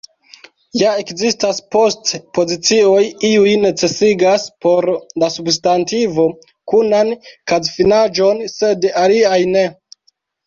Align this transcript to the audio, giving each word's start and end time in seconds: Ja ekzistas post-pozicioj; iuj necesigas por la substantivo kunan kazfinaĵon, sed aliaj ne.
Ja 0.81 0.91
ekzistas 0.99 1.57
post-pozicioj; 1.73 3.03
iuj 3.29 3.51
necesigas 3.65 4.47
por 4.65 4.87
la 5.23 5.29
substantivo 5.35 6.25
kunan 6.73 7.13
kazfinaĵon, 7.53 8.41
sed 8.55 8.89
aliaj 9.03 9.39
ne. 9.57 9.63